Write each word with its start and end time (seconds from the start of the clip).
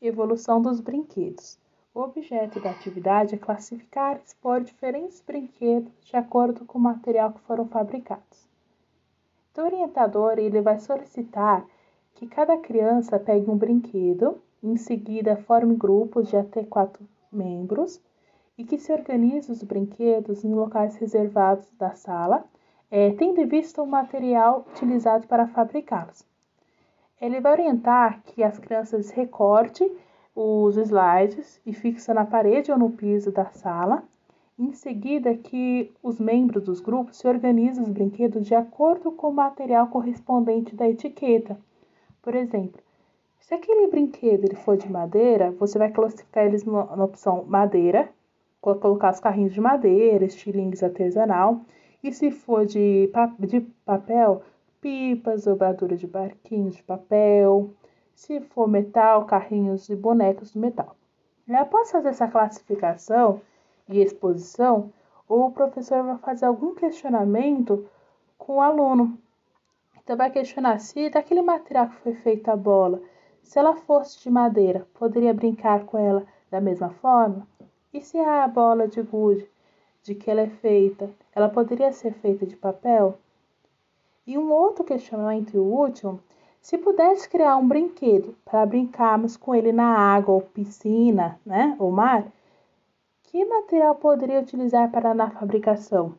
Evolução 0.00 0.60
dos 0.60 0.78
brinquedos. 0.78 1.58
O 1.94 2.00
objeto 2.00 2.60
da 2.60 2.70
atividade 2.70 3.34
é 3.34 3.38
classificar 3.38 4.16
e 4.16 4.20
expor 4.22 4.62
diferentes 4.62 5.22
brinquedos 5.26 5.90
de 6.04 6.14
acordo 6.14 6.66
com 6.66 6.76
o 6.76 6.82
material 6.82 7.32
que 7.32 7.40
foram 7.40 7.66
fabricados. 7.66 8.46
Então, 9.50 9.64
o 9.64 9.68
orientador 9.68 10.38
ele 10.38 10.60
vai 10.60 10.78
solicitar 10.78 11.66
que 12.14 12.26
cada 12.26 12.58
criança 12.58 13.18
pegue 13.18 13.50
um 13.50 13.56
brinquedo, 13.56 14.38
em 14.62 14.76
seguida 14.76 15.34
forme 15.34 15.74
grupos 15.74 16.28
de 16.28 16.36
até 16.36 16.62
quatro 16.62 17.08
membros 17.32 17.98
e 18.58 18.64
que 18.64 18.78
se 18.78 18.92
organize 18.92 19.50
os 19.50 19.62
brinquedos 19.62 20.44
em 20.44 20.52
locais 20.52 20.96
reservados 20.96 21.70
da 21.78 21.94
sala, 21.94 22.44
é, 22.90 23.12
tendo 23.12 23.40
em 23.40 23.46
vista 23.46 23.82
o 23.82 23.86
material 23.86 24.66
utilizado 24.74 25.26
para 25.26 25.48
fabricá-los. 25.48 26.22
Ele 27.20 27.40
vai 27.40 27.52
orientar 27.52 28.22
que 28.24 28.42
as 28.42 28.58
crianças 28.58 29.10
recortem 29.10 29.90
os 30.34 30.76
slides 30.76 31.60
e 31.64 31.72
fixem 31.72 32.14
na 32.14 32.26
parede 32.26 32.70
ou 32.70 32.78
no 32.78 32.90
piso 32.90 33.32
da 33.32 33.46
sala. 33.46 34.02
Em 34.58 34.72
seguida, 34.72 35.34
que 35.34 35.92
os 36.02 36.18
membros 36.18 36.64
dos 36.64 36.80
grupos 36.80 37.18
se 37.18 37.26
organizem 37.28 37.82
os 37.82 37.90
brinquedos 37.90 38.46
de 38.46 38.54
acordo 38.54 39.12
com 39.12 39.28
o 39.28 39.34
material 39.34 39.88
correspondente 39.88 40.74
da 40.74 40.88
etiqueta. 40.88 41.58
Por 42.22 42.34
exemplo, 42.34 42.80
se 43.38 43.54
aquele 43.54 43.86
brinquedo 43.86 44.44
ele 44.44 44.56
for 44.56 44.76
de 44.76 44.90
madeira, 44.90 45.52
você 45.52 45.78
vai 45.78 45.90
classificar 45.90 46.44
eles 46.44 46.64
na 46.64 47.04
opção 47.04 47.44
madeira, 47.46 48.08
colocar 48.60 49.12
os 49.12 49.20
carrinhos 49.20 49.54
de 49.54 49.60
madeira, 49.60 50.24
estilingues 50.24 50.82
artesanal. 50.82 51.60
E 52.02 52.12
se 52.12 52.30
for 52.30 52.66
de, 52.66 53.10
de 53.40 53.60
papel, 53.84 54.42
pipas, 54.86 55.46
dobradura 55.46 55.96
de 55.96 56.06
barquinhos 56.06 56.76
de 56.76 56.82
papel. 56.84 57.70
Se 58.14 58.40
for 58.40 58.68
metal, 58.68 59.24
carrinhos 59.24 59.88
e 59.88 59.96
bonecos 59.96 60.52
de 60.52 60.60
metal. 60.60 60.94
E 61.48 61.52
após 61.56 61.90
fazer 61.90 62.10
essa 62.10 62.28
classificação 62.28 63.40
e 63.88 64.00
exposição, 64.00 64.92
o 65.28 65.50
professor 65.50 66.04
vai 66.04 66.18
fazer 66.18 66.46
algum 66.46 66.72
questionamento 66.72 67.84
com 68.38 68.58
o 68.58 68.60
aluno. 68.60 69.18
Então, 69.98 70.16
vai 70.16 70.30
questionar 70.30 70.78
se 70.78 71.10
daquele 71.10 71.42
material 71.42 71.88
que 71.88 71.96
foi 71.96 72.14
feita 72.14 72.52
a 72.52 72.56
bola, 72.56 73.02
se 73.42 73.58
ela 73.58 73.74
fosse 73.74 74.22
de 74.22 74.30
madeira, 74.30 74.86
poderia 74.94 75.34
brincar 75.34 75.84
com 75.84 75.98
ela 75.98 76.24
da 76.48 76.60
mesma 76.60 76.90
forma? 76.90 77.44
E 77.92 78.00
se 78.00 78.20
a 78.20 78.46
bola 78.46 78.86
de 78.86 79.02
gude 79.02 79.50
de 80.04 80.14
que 80.14 80.30
ela 80.30 80.42
é 80.42 80.48
feita, 80.48 81.10
ela 81.34 81.48
poderia 81.48 81.90
ser 81.92 82.12
feita 82.12 82.46
de 82.46 82.56
papel? 82.56 83.18
E 84.26 84.36
um 84.36 84.50
outro 84.50 84.82
questionamento 84.84 85.54
e 85.54 85.58
o 85.58 85.62
último, 85.62 86.20
se 86.60 86.76
pudesse 86.76 87.28
criar 87.28 87.56
um 87.56 87.68
brinquedo 87.68 88.36
para 88.44 88.66
brincarmos 88.66 89.36
com 89.36 89.54
ele 89.54 89.70
na 89.70 89.96
água 89.96 90.34
ou 90.34 90.40
piscina, 90.42 91.38
né, 91.46 91.76
ou 91.78 91.92
mar, 91.92 92.26
que 93.22 93.44
material 93.44 93.94
poderia 93.94 94.40
utilizar 94.40 94.90
para 94.90 95.14
na 95.14 95.30
fabricação? 95.30 96.14